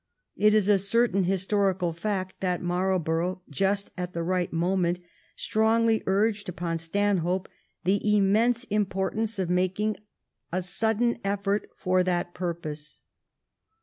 It 0.35 0.55
is 0.55 0.67
a 0.67 0.79
certain 0.79 1.25
historical 1.25 1.93
fact 1.93 2.39
that 2.39 2.59
Marlborough, 2.63 3.43
just 3.51 3.91
at 3.95 4.13
the 4.13 4.23
right 4.23 4.51
moment, 4.51 4.99
strongly 5.35 6.01
urged 6.07 6.49
upon 6.49 6.79
Stanhope 6.79 7.47
the 7.83 8.17
immense 8.17 8.63
importance 8.63 9.37
of 9.37 9.51
making 9.51 9.97
a 10.51 10.63
sudden 10.63 11.19
effort 11.23 11.69
for 11.77 12.01
that 12.03 12.33
purpose. 12.33 13.01